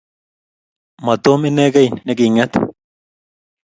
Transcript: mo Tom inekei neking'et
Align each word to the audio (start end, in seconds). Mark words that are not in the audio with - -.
mo 1.03 1.13
Tom 1.23 1.39
inekei 1.49 1.89
neking'et 2.05 2.53